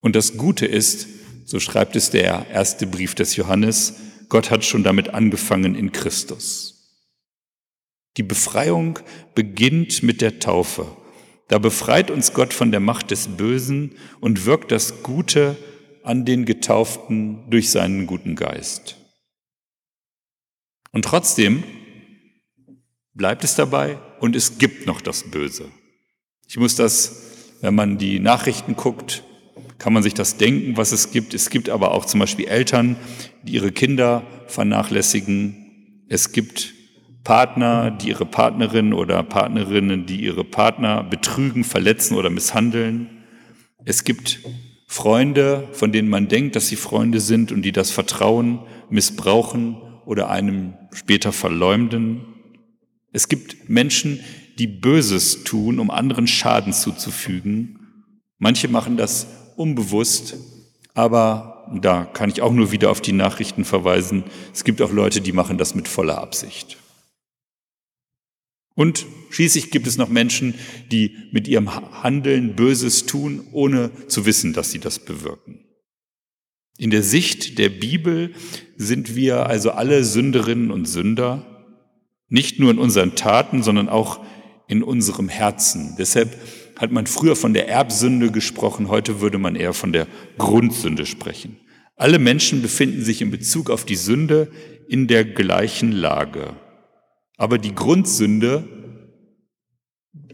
Und 0.00 0.16
das 0.16 0.36
Gute 0.36 0.66
ist, 0.66 1.06
so 1.44 1.60
schreibt 1.60 1.94
es 1.94 2.10
der 2.10 2.48
erste 2.50 2.86
Brief 2.88 3.14
des 3.14 3.36
Johannes, 3.36 3.94
Gott 4.28 4.50
hat 4.50 4.64
schon 4.64 4.82
damit 4.82 5.10
angefangen 5.10 5.76
in 5.76 5.92
Christus. 5.92 6.73
Die 8.16 8.22
Befreiung 8.22 8.98
beginnt 9.34 10.02
mit 10.02 10.20
der 10.20 10.38
Taufe 10.38 10.86
da 11.48 11.58
befreit 11.58 12.10
uns 12.10 12.32
Gott 12.32 12.54
von 12.54 12.70
der 12.70 12.80
Macht 12.80 13.10
des 13.10 13.28
Bösen 13.28 13.92
und 14.20 14.46
wirkt 14.46 14.72
das 14.72 15.02
Gute 15.02 15.56
an 16.02 16.24
den 16.24 16.44
Getauften 16.44 17.50
durch 17.50 17.70
seinen 17.70 18.06
guten 18.06 18.34
Geist. 18.34 18.96
Und 20.92 21.04
trotzdem 21.04 21.64
bleibt 23.12 23.44
es 23.44 23.54
dabei 23.54 23.98
und 24.20 24.36
es 24.36 24.58
gibt 24.58 24.86
noch 24.86 25.00
das 25.00 25.30
Böse. 25.30 25.70
Ich 26.48 26.56
muss 26.56 26.76
das, 26.76 27.58
wenn 27.60 27.74
man 27.74 27.98
die 27.98 28.20
Nachrichten 28.20 28.76
guckt, 28.76 29.22
kann 29.78 29.92
man 29.92 30.02
sich 30.02 30.14
das 30.14 30.36
denken, 30.36 30.76
was 30.76 30.92
es 30.92 31.10
gibt. 31.10 31.34
Es 31.34 31.50
gibt 31.50 31.68
aber 31.68 31.92
auch 31.92 32.04
zum 32.04 32.20
Beispiel 32.20 32.46
Eltern, 32.46 32.96
die 33.42 33.52
ihre 33.52 33.72
Kinder 33.72 34.26
vernachlässigen. 34.46 36.04
Es 36.08 36.32
gibt 36.32 36.72
Partner, 37.24 37.90
die 37.90 38.10
ihre 38.10 38.26
Partnerin 38.26 38.92
oder 38.92 39.22
Partnerinnen, 39.22 40.04
die 40.06 40.22
ihre 40.22 40.44
Partner 40.44 41.02
betrügen, 41.02 41.64
verletzen 41.64 42.16
oder 42.16 42.28
misshandeln. 42.28 43.24
Es 43.86 44.04
gibt 44.04 44.40
Freunde, 44.86 45.66
von 45.72 45.90
denen 45.90 46.08
man 46.08 46.28
denkt, 46.28 46.54
dass 46.54 46.68
sie 46.68 46.76
Freunde 46.76 47.20
sind 47.20 47.50
und 47.50 47.62
die 47.62 47.72
das 47.72 47.90
Vertrauen 47.90 48.60
missbrauchen 48.90 49.76
oder 50.04 50.28
einem 50.28 50.74
später 50.92 51.32
verleumden. 51.32 52.20
Es 53.12 53.28
gibt 53.28 53.68
Menschen, 53.70 54.20
die 54.58 54.66
Böses 54.66 55.44
tun, 55.44 55.80
um 55.80 55.90
anderen 55.90 56.26
Schaden 56.26 56.72
zuzufügen. 56.72 57.80
Manche 58.38 58.68
machen 58.68 58.96
das 58.96 59.26
unbewusst, 59.56 60.36
aber 60.94 61.72
da 61.80 62.04
kann 62.04 62.28
ich 62.28 62.42
auch 62.42 62.52
nur 62.52 62.70
wieder 62.70 62.90
auf 62.90 63.00
die 63.00 63.12
Nachrichten 63.12 63.64
verweisen. 63.64 64.24
Es 64.52 64.64
gibt 64.64 64.82
auch 64.82 64.92
Leute, 64.92 65.20
die 65.22 65.32
machen 65.32 65.58
das 65.58 65.74
mit 65.74 65.88
voller 65.88 66.18
Absicht. 66.18 66.76
Und 68.74 69.06
schließlich 69.30 69.70
gibt 69.70 69.86
es 69.86 69.96
noch 69.96 70.08
Menschen, 70.08 70.54
die 70.90 71.16
mit 71.32 71.46
ihrem 71.48 72.02
Handeln 72.02 72.56
Böses 72.56 73.06
tun, 73.06 73.46
ohne 73.52 73.90
zu 74.08 74.26
wissen, 74.26 74.52
dass 74.52 74.72
sie 74.72 74.80
das 74.80 74.98
bewirken. 74.98 75.60
In 76.76 76.90
der 76.90 77.04
Sicht 77.04 77.58
der 77.58 77.68
Bibel 77.68 78.34
sind 78.76 79.14
wir 79.14 79.46
also 79.46 79.70
alle 79.70 80.04
Sünderinnen 80.04 80.72
und 80.72 80.86
Sünder, 80.86 81.46
nicht 82.28 82.58
nur 82.58 82.72
in 82.72 82.78
unseren 82.78 83.14
Taten, 83.14 83.62
sondern 83.62 83.88
auch 83.88 84.24
in 84.66 84.82
unserem 84.82 85.28
Herzen. 85.28 85.94
Deshalb 85.98 86.36
hat 86.76 86.90
man 86.90 87.06
früher 87.06 87.36
von 87.36 87.54
der 87.54 87.68
Erbsünde 87.68 88.32
gesprochen, 88.32 88.88
heute 88.88 89.20
würde 89.20 89.38
man 89.38 89.54
eher 89.54 89.72
von 89.72 89.92
der 89.92 90.08
Grundsünde 90.38 91.06
sprechen. 91.06 91.58
Alle 91.94 92.18
Menschen 92.18 92.60
befinden 92.60 93.04
sich 93.04 93.22
in 93.22 93.30
Bezug 93.30 93.70
auf 93.70 93.84
die 93.84 93.94
Sünde 93.94 94.50
in 94.88 95.06
der 95.06 95.24
gleichen 95.24 95.92
Lage. 95.92 96.56
Aber 97.36 97.58
die 97.58 97.74
Grundsünde 97.74 98.68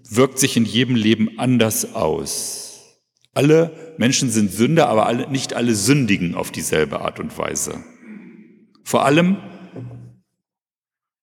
wirkt 0.08 0.38
sich 0.38 0.56
in 0.56 0.64
jedem 0.64 0.96
Leben 0.96 1.38
anders 1.38 1.94
aus. 1.94 2.98
Alle 3.32 3.94
Menschen 3.96 4.30
sind 4.30 4.52
Sünder, 4.52 4.88
aber 4.88 5.06
alle, 5.06 5.30
nicht 5.30 5.54
alle 5.54 5.74
sündigen 5.74 6.34
auf 6.34 6.50
dieselbe 6.50 7.00
Art 7.00 7.20
und 7.20 7.36
Weise. 7.38 7.82
Vor 8.82 9.04
allem, 9.04 9.36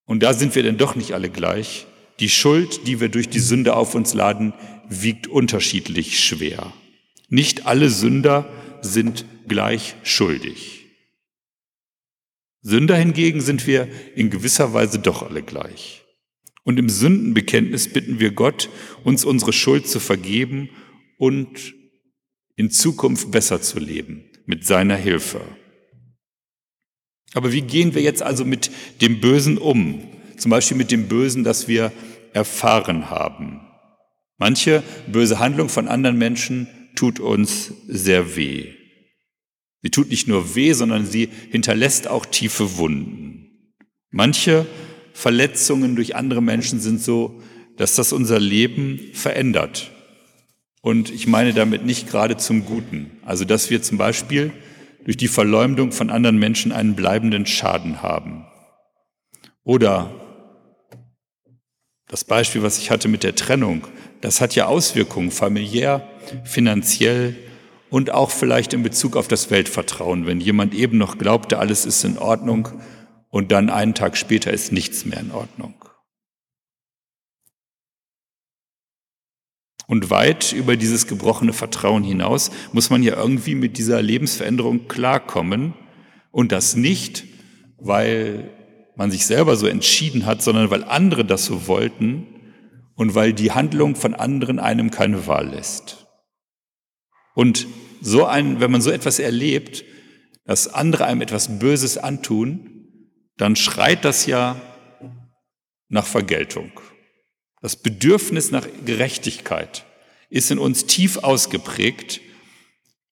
und 0.05 0.23
da 0.23 0.33
sind 0.33 0.55
wir 0.55 0.63
denn 0.63 0.77
doch 0.77 0.95
nicht 0.95 1.13
alle 1.13 1.29
gleich, 1.29 1.85
die 2.19 2.29
Schuld, 2.29 2.87
die 2.87 2.99
wir 3.01 3.09
durch 3.09 3.29
die 3.29 3.39
Sünde 3.39 3.75
auf 3.75 3.93
uns 3.93 4.13
laden, 4.13 4.53
wiegt 4.89 5.27
unterschiedlich 5.27 6.19
schwer. 6.19 6.71
Nicht 7.29 7.67
alle 7.67 7.89
Sünder 7.89 8.47
sind 8.81 9.25
gleich 9.47 9.95
schuldig. 10.03 10.76
Sünder 12.67 12.97
hingegen 12.97 13.39
sind 13.39 13.65
wir 13.65 13.87
in 14.13 14.29
gewisser 14.29 14.73
Weise 14.73 14.99
doch 14.99 15.23
alle 15.23 15.41
gleich. 15.41 16.03
Und 16.65 16.77
im 16.77 16.89
Sündenbekenntnis 16.89 17.87
bitten 17.93 18.19
wir 18.19 18.31
Gott, 18.31 18.69
uns 19.05 19.23
unsere 19.23 19.53
Schuld 19.53 19.87
zu 19.87 20.01
vergeben 20.01 20.69
und 21.17 21.73
in 22.57 22.69
Zukunft 22.69 23.31
besser 23.31 23.61
zu 23.61 23.79
leben, 23.79 24.25
mit 24.45 24.65
seiner 24.65 24.97
Hilfe. 24.97 25.39
Aber 27.33 27.53
wie 27.53 27.61
gehen 27.61 27.95
wir 27.95 28.01
jetzt 28.01 28.21
also 28.21 28.43
mit 28.43 28.69
dem 28.99 29.21
Bösen 29.21 29.57
um? 29.57 30.05
Zum 30.37 30.51
Beispiel 30.51 30.75
mit 30.75 30.91
dem 30.91 31.07
Bösen, 31.07 31.45
das 31.45 31.69
wir 31.69 31.93
erfahren 32.33 33.09
haben. 33.09 33.61
Manche 34.37 34.83
böse 35.07 35.39
Handlung 35.39 35.69
von 35.69 35.87
anderen 35.87 36.17
Menschen 36.17 36.67
tut 36.97 37.21
uns 37.21 37.71
sehr 37.87 38.35
weh. 38.35 38.76
Sie 39.81 39.89
tut 39.89 40.09
nicht 40.09 40.27
nur 40.27 40.55
weh, 40.55 40.73
sondern 40.73 41.05
sie 41.05 41.29
hinterlässt 41.51 42.07
auch 42.07 42.25
tiefe 42.25 42.77
Wunden. 42.77 43.73
Manche 44.09 44.65
Verletzungen 45.13 45.95
durch 45.95 46.15
andere 46.15 46.41
Menschen 46.41 46.79
sind 46.79 47.01
so 47.01 47.41
dass 47.77 47.95
das 47.95 48.11
unser 48.11 48.39
Leben 48.39 48.99
verändert. 49.13 49.91
Und 50.81 51.09
ich 51.11 51.27
meine 51.27 51.53
damit 51.53 51.85
nicht 51.85 52.09
gerade 52.09 52.37
zum 52.37 52.65
Guten. 52.65 53.11
Also, 53.23 53.45
dass 53.45 53.69
wir 53.69 53.81
zum 53.81 53.97
Beispiel 53.97 54.51
durch 55.05 55.17
die 55.17 55.27
Verleumdung 55.27 55.91
von 55.91 56.09
anderen 56.09 56.37
Menschen 56.37 56.71
einen 56.71 56.95
bleibenden 56.95 57.45
Schaden 57.45 58.01
haben. 58.01 58.45
Oder 59.63 60.11
das 62.07 62.23
Beispiel, 62.23 62.63
was 62.63 62.77
ich 62.77 62.89
hatte 62.89 63.07
mit 63.07 63.23
der 63.23 63.35
Trennung, 63.35 63.87
das 64.21 64.41
hat 64.41 64.55
ja 64.55 64.65
Auswirkungen 64.65 65.31
familiär, 65.31 66.07
finanziell 66.43 67.35
und 67.89 68.11
auch 68.11 68.31
vielleicht 68.31 68.73
in 68.73 68.83
Bezug 68.83 69.15
auf 69.15 69.27
das 69.27 69.49
Weltvertrauen, 69.49 70.25
wenn 70.25 70.41
jemand 70.41 70.73
eben 70.73 70.97
noch 70.97 71.17
glaubte, 71.17 71.59
alles 71.59 71.85
ist 71.85 72.03
in 72.03 72.17
Ordnung 72.17 72.69
und 73.29 73.51
dann 73.51 73.69
einen 73.69 73.93
Tag 73.93 74.17
später 74.17 74.51
ist 74.51 74.71
nichts 74.71 75.05
mehr 75.05 75.19
in 75.19 75.31
Ordnung. 75.31 75.73
Und 79.87 80.09
weit 80.09 80.51
über 80.51 80.75
dieses 80.75 81.07
gebrochene 81.07 81.53
Vertrauen 81.53 82.03
hinaus 82.03 82.51
muss 82.73 82.89
man 82.89 83.03
ja 83.03 83.15
irgendwie 83.15 83.55
mit 83.55 83.77
dieser 83.77 84.01
Lebensveränderung 84.01 84.89
klarkommen 84.89 85.73
und 86.31 86.51
das 86.51 86.75
nicht, 86.75 87.23
weil 87.77 88.51
man 88.97 89.11
sich 89.11 89.25
selber 89.25 89.55
so 89.55 89.65
entschieden 89.65 90.25
hat, 90.25 90.41
sondern 90.41 90.69
weil 90.71 90.83
andere 90.83 91.23
das 91.23 91.45
so 91.45 91.67
wollten 91.67 92.27
und 92.95 93.15
weil 93.15 93.31
die 93.31 93.51
Handlung 93.51 93.95
von 93.95 94.13
anderen 94.13 94.59
einem 94.59 94.91
keine 94.91 95.25
Wahl 95.25 95.49
lässt. 95.49 96.06
Und 97.37 97.67
so 98.01 98.25
ein, 98.25 98.61
wenn 98.61 98.71
man 98.71 98.81
so 98.81 98.89
etwas 98.89 99.19
erlebt, 99.19 99.85
dass 100.45 100.67
andere 100.67 101.05
einem 101.05 101.21
etwas 101.21 101.59
Böses 101.59 101.99
antun, 101.99 102.89
dann 103.37 103.55
schreit 103.55 104.05
das 104.05 104.25
ja 104.25 104.59
nach 105.87 106.07
Vergeltung. 106.07 106.71
Das 107.61 107.75
Bedürfnis 107.75 108.49
nach 108.49 108.67
Gerechtigkeit 108.85 109.85
ist 110.31 110.49
in 110.49 110.57
uns 110.57 110.87
tief 110.87 111.17
ausgeprägt 111.17 112.21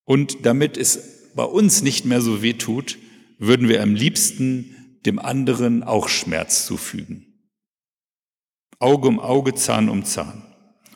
und 0.05 0.44
damit 0.48 0.75
es 0.75 1.32
bei 1.36 1.44
uns 1.44 1.84
nicht 1.84 2.05
mehr 2.05 2.22
so 2.22 2.41
weh 2.41 2.53
tut, 2.53 2.98
würden 3.38 3.70
wir 3.70 3.84
am 3.84 3.94
liebsten 3.94 4.98
dem 5.05 5.20
anderen 5.20 5.84
auch 5.84 6.10
Schmerz 6.10 6.65
zufügen. 6.65 7.51
Auge 8.79 9.08
um 9.08 9.20
Auge, 9.20 9.53
Zahn 9.53 9.88
um 9.88 10.03
Zahn. 10.03 10.54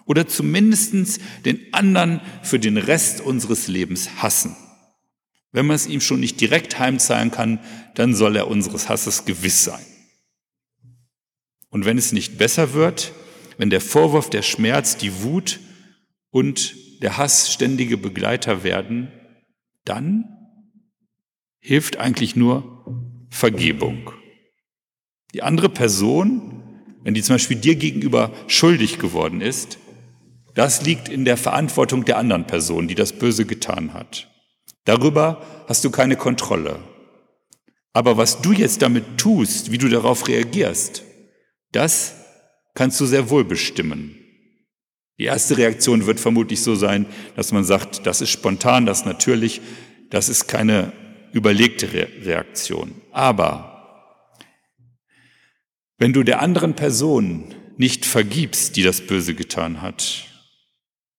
Oder 0.10 0.28
zumindestens 0.28 1.20
den 1.46 1.72
anderen 1.72 2.20
für 2.42 2.58
den 2.58 2.78
Rest 2.78 3.22
unseres 3.22 3.68
Lebens 3.68 4.24
hassen. 4.24 4.56
Wenn 5.52 5.68
man 5.68 5.76
es 5.76 5.86
ihm 5.86 6.02
schon 6.02 6.20
nicht 6.20 6.42
direkt 6.42 6.80
heimzahlen 6.80 7.30
kann, 7.30 7.60
dann 7.94 8.16
soll 8.16 8.36
er 8.36 8.48
unseres 8.48 8.90
Hasses 8.90 9.26
gewiss 9.26 9.64
sein. 9.64 9.86
Und 11.70 11.86
wenn 11.86 12.00
es 12.00 12.12
nicht 12.12 12.40
besser 12.40 12.74
wird, 12.74 13.14
wenn 13.60 13.70
der 13.70 13.82
Vorwurf, 13.82 14.32
der 14.32 14.42
Schmerz, 14.42 14.98
die 14.98 15.22
Wut 15.22 15.60
und 16.32 16.76
der 17.04 17.18
Hass 17.18 17.54
ständige 17.54 17.98
Begleiter 17.98 18.64
werden, 18.64 19.12
dann 19.86 20.26
hilft 21.60 21.98
eigentlich 21.98 22.36
nur 22.36 23.28
Vergebung. 23.30 24.10
Die 25.36 25.44
andere 25.44 25.70
Person, 25.70 26.64
wenn 27.04 27.14
die 27.14 27.22
zum 27.22 27.36
Beispiel 27.36 27.58
dir 27.58 27.76
gegenüber 27.76 28.34
schuldig 28.48 28.98
geworden 28.98 29.42
ist, 29.42 29.78
das 30.56 30.82
liegt 30.82 31.10
in 31.10 31.26
der 31.26 31.38
Verantwortung 31.38 32.06
der 32.06 32.18
anderen 32.18 32.46
Person, 32.46 32.88
die 32.88 32.96
das 32.96 33.14
Böse 33.14 33.46
getan 33.46 33.94
hat. 33.94 34.30
Darüber 34.86 35.42
hast 35.68 35.84
du 35.86 35.92
keine 35.92 36.16
Kontrolle. 36.16 36.80
Aber 37.94 38.18
was 38.18 38.42
du 38.42 38.52
jetzt 38.52 38.82
damit 38.82 39.18
tust, 39.18 39.72
wie 39.72 39.78
du 39.78 39.90
darauf 39.90 40.28
reagierst, 40.28 41.04
das 41.72 42.16
kannst 42.74 43.00
du 43.00 43.06
sehr 43.06 43.30
wohl 43.30 43.44
bestimmen. 43.44 44.16
Die 45.20 45.26
erste 45.26 45.58
Reaktion 45.58 46.06
wird 46.06 46.20
vermutlich 46.20 46.62
so 46.62 46.76
sein, 46.76 47.06
dass 47.36 47.52
man 47.52 47.66
sagt, 47.66 48.06
das 48.06 48.22
ist 48.22 48.30
spontan, 48.30 48.86
das 48.86 49.00
ist 49.00 49.06
natürlich, 49.06 49.62
das 50.10 50.30
ist 50.30 50.48
keine 50.48 50.94
überlegte 51.34 51.92
Re 51.94 52.08
Reaktion. 52.24 53.02
Aber 53.12 53.70
wenn 55.98 56.14
du 56.14 56.24
der 56.24 56.42
anderen 56.42 56.76
Person 56.76 57.54
nicht 57.78 58.06
vergibst, 58.06 58.78
die 58.78 58.84
das 58.84 59.02
Böse 59.02 59.36
getan 59.36 59.82
hat, 59.82 60.29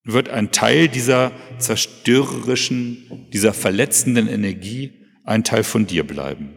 wird 0.04 0.28
ein 0.28 0.50
Teil 0.52 0.88
dieser 0.88 1.32
zerstörerischen, 1.58 3.28
dieser 3.32 3.52
verletzenden 3.52 4.28
Energie 4.28 4.92
ein 5.24 5.44
Teil 5.44 5.64
von 5.64 5.86
dir 5.86 6.06
bleiben. 6.06 6.56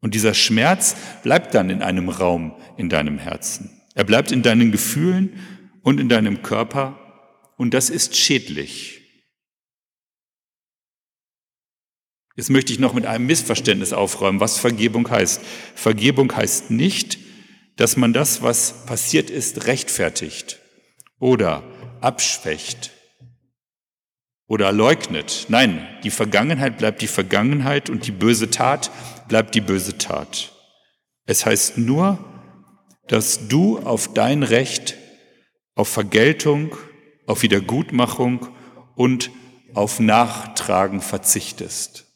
Und 0.00 0.14
dieser 0.14 0.34
Schmerz 0.34 0.96
bleibt 1.22 1.54
dann 1.54 1.70
in 1.70 1.82
einem 1.82 2.08
Raum 2.08 2.54
in 2.76 2.88
deinem 2.88 3.18
Herzen. 3.18 3.70
Er 3.94 4.04
bleibt 4.04 4.32
in 4.32 4.42
deinen 4.42 4.72
Gefühlen 4.72 5.38
und 5.82 6.00
in 6.00 6.08
deinem 6.08 6.42
Körper 6.42 6.98
und 7.56 7.74
das 7.74 7.90
ist 7.90 8.16
schädlich. 8.16 9.00
Jetzt 12.36 12.48
möchte 12.48 12.72
ich 12.72 12.78
noch 12.78 12.94
mit 12.94 13.04
einem 13.04 13.26
Missverständnis 13.26 13.92
aufräumen, 13.92 14.40
was 14.40 14.58
Vergebung 14.58 15.10
heißt. 15.10 15.42
Vergebung 15.74 16.34
heißt 16.34 16.70
nicht, 16.70 17.18
dass 17.76 17.98
man 17.98 18.14
das, 18.14 18.40
was 18.40 18.86
passiert 18.86 19.28
ist, 19.28 19.66
rechtfertigt 19.66 20.58
oder 21.18 21.62
abschwächt 22.00 22.90
oder 24.46 24.72
leugnet. 24.72 25.46
Nein, 25.48 25.86
die 26.02 26.10
Vergangenheit 26.10 26.78
bleibt 26.78 27.02
die 27.02 27.06
Vergangenheit 27.06 27.88
und 27.88 28.06
die 28.06 28.12
böse 28.12 28.50
Tat 28.50 28.90
bleibt 29.28 29.54
die 29.54 29.60
böse 29.60 29.96
Tat. 29.96 30.52
Es 31.26 31.46
heißt 31.46 31.78
nur, 31.78 32.18
dass 33.06 33.48
du 33.48 33.78
auf 33.78 34.12
dein 34.12 34.42
Recht, 34.42 34.96
auf 35.76 35.88
Vergeltung, 35.88 36.76
auf 37.26 37.42
Wiedergutmachung 37.42 38.48
und 38.96 39.30
auf 39.74 40.00
Nachtragen 40.00 41.00
verzichtest. 41.00 42.06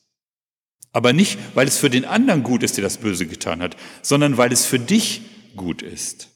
Aber 0.92 1.12
nicht, 1.12 1.38
weil 1.55 1.68
es 1.68 1.79
für 1.79 1.90
den 1.90 2.05
anderen 2.05 2.42
gut 2.42 2.62
ist, 2.62 2.77
der 2.77 2.85
das 2.85 2.99
Böse 2.99 3.27
getan 3.27 3.62
hat, 3.62 3.77
sondern 4.03 4.37
weil 4.37 4.53
es 4.53 4.66
für 4.66 4.79
dich 4.79 5.23
gut 5.57 5.83
ist. 5.83 6.34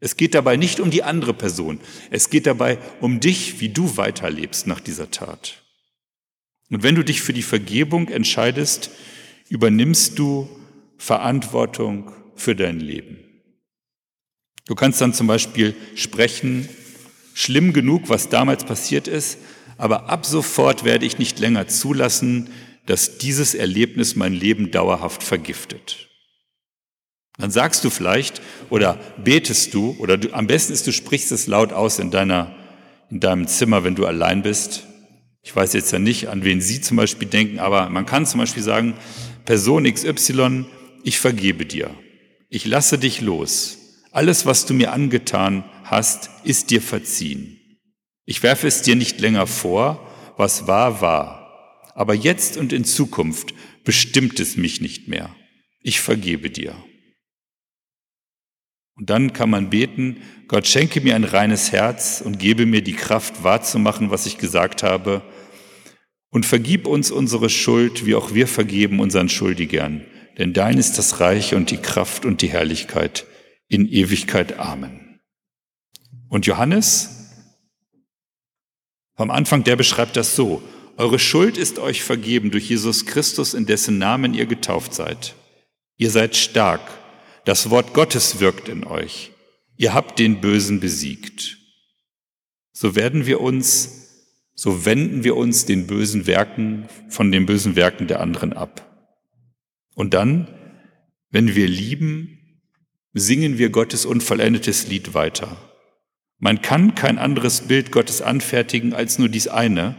Es 0.00 0.16
geht 0.16 0.34
dabei 0.34 0.56
nicht 0.56 0.80
um 0.80 0.90
die 0.90 1.02
andere 1.02 1.34
Person. 1.34 1.80
Es 2.10 2.30
geht 2.30 2.46
dabei 2.46 2.78
um 3.00 3.20
dich, 3.20 3.60
wie 3.60 3.68
du 3.68 3.96
weiterlebst 3.96 4.66
nach 4.66 4.80
dieser 4.80 5.10
Tat. 5.10 5.62
Und 6.70 6.82
wenn 6.82 6.94
du 6.94 7.04
dich 7.04 7.22
für 7.22 7.32
die 7.32 7.42
Vergebung 7.42 8.08
entscheidest, 8.08 8.90
übernimmst 9.48 10.18
du 10.18 10.48
Verantwortung 10.96 12.12
für 12.34 12.56
dein 12.56 12.80
Leben. 12.80 13.18
Du 14.66 14.74
kannst 14.74 15.00
dann 15.00 15.12
zum 15.12 15.26
Beispiel 15.26 15.74
sprechen, 15.94 16.68
schlimm 17.34 17.72
genug, 17.72 18.08
was 18.08 18.28
damals 18.28 18.64
passiert 18.64 19.08
ist, 19.08 19.38
aber 19.76 20.08
ab 20.08 20.24
sofort 20.24 20.84
werde 20.84 21.04
ich 21.04 21.18
nicht 21.18 21.38
länger 21.38 21.68
zulassen, 21.68 22.50
dass 22.86 23.18
dieses 23.18 23.54
Erlebnis 23.54 24.16
mein 24.16 24.32
Leben 24.32 24.70
dauerhaft 24.70 25.22
vergiftet. 25.22 26.08
Dann 27.38 27.50
sagst 27.50 27.84
du 27.84 27.90
vielleicht 27.90 28.40
oder 28.70 28.98
betest 29.22 29.74
du 29.74 29.96
oder 29.98 30.16
du, 30.16 30.32
am 30.32 30.46
besten 30.46 30.72
ist, 30.72 30.86
du 30.86 30.92
sprichst 30.92 31.32
es 31.32 31.46
laut 31.46 31.72
aus 31.72 31.98
in 31.98 32.10
deiner, 32.10 32.54
in 33.10 33.20
deinem 33.20 33.48
Zimmer, 33.48 33.82
wenn 33.82 33.96
du 33.96 34.06
allein 34.06 34.42
bist. 34.42 34.84
Ich 35.42 35.54
weiß 35.54 35.72
jetzt 35.72 35.92
ja 35.92 35.98
nicht, 35.98 36.28
an 36.28 36.44
wen 36.44 36.60
Sie 36.60 36.80
zum 36.80 36.96
Beispiel 36.96 37.28
denken, 37.28 37.58
aber 37.58 37.90
man 37.90 38.06
kann 38.06 38.24
zum 38.24 38.40
Beispiel 38.40 38.62
sagen, 38.62 38.94
Person 39.44 39.84
XY, 39.84 40.64
ich 41.02 41.18
vergebe 41.18 41.66
dir. 41.66 41.90
Ich 42.48 42.64
lasse 42.64 42.98
dich 42.98 43.20
los. 43.20 43.78
Alles, 44.12 44.46
was 44.46 44.64
du 44.64 44.74
mir 44.74 44.92
angetan 44.92 45.64
hast, 45.82 46.30
ist 46.44 46.70
dir 46.70 46.80
verziehen. 46.80 47.58
Ich 48.24 48.42
werfe 48.42 48.68
es 48.68 48.82
dir 48.82 48.94
nicht 48.94 49.20
länger 49.20 49.46
vor, 49.46 50.08
was 50.36 50.66
war, 50.66 51.00
war. 51.00 51.90
Aber 51.94 52.14
jetzt 52.14 52.56
und 52.56 52.72
in 52.72 52.84
Zukunft 52.84 53.54
bestimmt 53.84 54.40
es 54.40 54.56
mich 54.56 54.80
nicht 54.80 55.08
mehr. 55.08 55.34
Ich 55.82 56.00
vergebe 56.00 56.48
dir. 56.48 56.74
Und 59.04 59.10
dann 59.10 59.34
kann 59.34 59.50
man 59.50 59.68
beten, 59.68 60.22
Gott 60.48 60.66
schenke 60.66 61.02
mir 61.02 61.14
ein 61.14 61.24
reines 61.24 61.72
Herz 61.72 62.22
und 62.24 62.38
gebe 62.38 62.64
mir 62.64 62.80
die 62.80 62.94
Kraft 62.94 63.44
wahrzumachen, 63.44 64.10
was 64.10 64.24
ich 64.24 64.38
gesagt 64.38 64.82
habe. 64.82 65.20
Und 66.30 66.46
vergib 66.46 66.86
uns 66.86 67.10
unsere 67.10 67.50
Schuld, 67.50 68.06
wie 68.06 68.14
auch 68.14 68.32
wir 68.32 68.48
vergeben 68.48 69.00
unseren 69.00 69.28
Schuldigern. 69.28 70.06
Denn 70.38 70.54
dein 70.54 70.78
ist 70.78 70.96
das 70.96 71.20
Reich 71.20 71.54
und 71.54 71.70
die 71.70 71.76
Kraft 71.76 72.24
und 72.24 72.40
die 72.40 72.48
Herrlichkeit 72.48 73.26
in 73.68 73.86
Ewigkeit. 73.86 74.58
Amen. 74.58 75.20
Und 76.30 76.46
Johannes, 76.46 77.28
vom 79.16 79.30
Anfang, 79.30 79.64
der 79.64 79.76
beschreibt 79.76 80.16
das 80.16 80.34
so. 80.34 80.62
Eure 80.96 81.18
Schuld 81.18 81.58
ist 81.58 81.78
euch 81.78 82.02
vergeben 82.02 82.50
durch 82.50 82.70
Jesus 82.70 83.04
Christus, 83.04 83.52
in 83.52 83.66
dessen 83.66 83.98
Namen 83.98 84.32
ihr 84.32 84.46
getauft 84.46 84.94
seid. 84.94 85.34
Ihr 85.98 86.10
seid 86.10 86.36
stark. 86.36 87.03
Das 87.44 87.68
Wort 87.70 87.92
Gottes 87.92 88.40
wirkt 88.40 88.68
in 88.68 88.84
euch. 88.84 89.32
Ihr 89.76 89.92
habt 89.92 90.18
den 90.18 90.40
Bösen 90.40 90.80
besiegt. 90.80 91.58
So 92.72 92.96
werden 92.96 93.26
wir 93.26 93.40
uns, 93.40 94.30
so 94.54 94.86
wenden 94.86 95.24
wir 95.24 95.36
uns 95.36 95.66
den 95.66 95.86
bösen 95.86 96.26
Werken, 96.26 96.88
von 97.08 97.30
den 97.30 97.46
bösen 97.46 97.76
Werken 97.76 98.06
der 98.06 98.20
anderen 98.20 98.52
ab. 98.52 98.90
Und 99.94 100.14
dann, 100.14 100.48
wenn 101.30 101.54
wir 101.54 101.68
lieben, 101.68 102.38
singen 103.12 103.58
wir 103.58 103.70
Gottes 103.70 104.06
unvollendetes 104.06 104.88
Lied 104.88 105.14
weiter. 105.14 105.56
Man 106.38 106.62
kann 106.62 106.94
kein 106.94 107.18
anderes 107.18 107.62
Bild 107.62 107.92
Gottes 107.92 108.22
anfertigen 108.22 108.92
als 108.92 109.18
nur 109.18 109.28
dies 109.28 109.48
eine, 109.48 109.96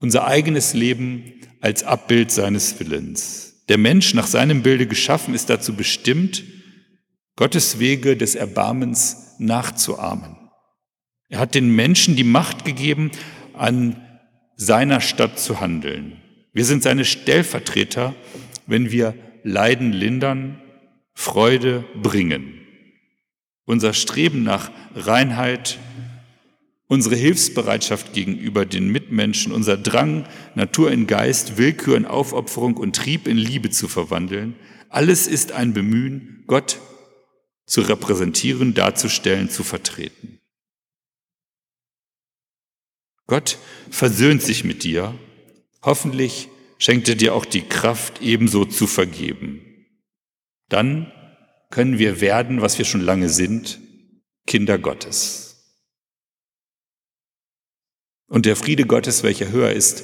unser 0.00 0.26
eigenes 0.26 0.74
Leben 0.74 1.32
als 1.60 1.82
Abbild 1.82 2.30
seines 2.30 2.78
Willens. 2.78 3.53
Der 3.68 3.78
Mensch 3.78 4.14
nach 4.14 4.26
seinem 4.26 4.62
Bilde 4.62 4.86
geschaffen 4.86 5.34
ist 5.34 5.50
dazu 5.50 5.74
bestimmt, 5.74 6.44
Gottes 7.36 7.78
Wege 7.78 8.16
des 8.16 8.34
Erbarmens 8.34 9.34
nachzuahmen. 9.38 10.36
Er 11.28 11.38
hat 11.40 11.54
den 11.54 11.74
Menschen 11.74 12.14
die 12.14 12.24
Macht 12.24 12.64
gegeben, 12.64 13.10
an 13.54 14.00
seiner 14.56 15.00
Stadt 15.00 15.38
zu 15.38 15.60
handeln. 15.60 16.20
Wir 16.52 16.64
sind 16.64 16.82
seine 16.82 17.04
Stellvertreter, 17.04 18.14
wenn 18.66 18.92
wir 18.92 19.14
Leiden 19.42 19.92
lindern, 19.92 20.60
Freude 21.14 21.84
bringen. 22.00 22.60
Unser 23.64 23.94
Streben 23.94 24.42
nach 24.42 24.70
Reinheit, 24.94 25.78
unsere 26.94 27.16
Hilfsbereitschaft 27.16 28.12
gegenüber 28.12 28.64
den 28.64 28.88
Mitmenschen, 28.88 29.52
unser 29.52 29.76
Drang, 29.76 30.26
Natur 30.54 30.92
in 30.92 31.06
Geist, 31.08 31.58
Willkür 31.58 31.96
in 31.96 32.06
Aufopferung 32.06 32.76
und 32.76 32.94
Trieb 32.94 33.26
in 33.26 33.36
Liebe 33.36 33.70
zu 33.70 33.88
verwandeln, 33.88 34.54
alles 34.88 35.26
ist 35.26 35.50
ein 35.50 35.74
Bemühen, 35.74 36.44
Gott 36.46 36.78
zu 37.66 37.80
repräsentieren, 37.80 38.74
darzustellen, 38.74 39.50
zu 39.50 39.64
vertreten. 39.64 40.38
Gott 43.26 43.58
versöhnt 43.90 44.42
sich 44.42 44.62
mit 44.62 44.84
dir. 44.84 45.18
Hoffentlich 45.82 46.48
schenkt 46.78 47.08
er 47.08 47.16
dir 47.16 47.34
auch 47.34 47.44
die 47.44 47.62
Kraft, 47.62 48.22
ebenso 48.22 48.64
zu 48.64 48.86
vergeben. 48.86 49.62
Dann 50.68 51.10
können 51.70 51.98
wir 51.98 52.20
werden, 52.20 52.60
was 52.60 52.78
wir 52.78 52.84
schon 52.84 53.00
lange 53.00 53.30
sind, 53.30 53.80
Kinder 54.46 54.78
Gottes. 54.78 55.53
Und 58.34 58.46
der 58.46 58.56
Friede 58.56 58.84
Gottes, 58.84 59.22
welcher 59.22 59.52
höher 59.52 59.70
ist 59.70 60.02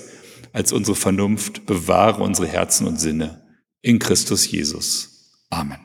als 0.52 0.72
unsere 0.72 0.94
Vernunft, 0.94 1.66
bewahre 1.66 2.22
unsere 2.22 2.46
Herzen 2.46 2.86
und 2.86 3.00
Sinne 3.00 3.42
in 3.82 3.98
Christus 3.98 4.48
Jesus. 4.48 5.32
Amen. 5.50 5.80